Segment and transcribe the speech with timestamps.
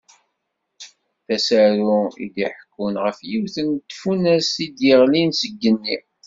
[1.27, 5.97] D asaru i d-iḥekkun ɣef yiwet n tfunast i d-yeɣlin seg igenni.